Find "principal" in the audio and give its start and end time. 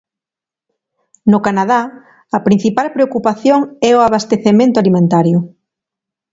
2.47-2.87